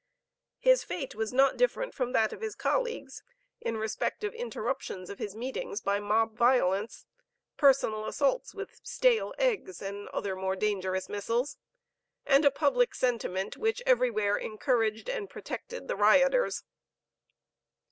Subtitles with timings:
[0.57, 3.21] His fate was not different from that of his colleagues,
[3.59, 7.05] in respect of interruptions of his meetings by mob violence,
[7.55, 11.55] personal assaults with stale eggs and other more dangerous missiles,
[12.25, 16.63] and a public sentiment which everywhere encouraged and protected the rioters.